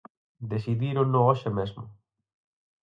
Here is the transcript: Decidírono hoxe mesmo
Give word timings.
Decidírono 0.51 1.19
hoxe 1.27 1.49
mesmo 1.57 1.83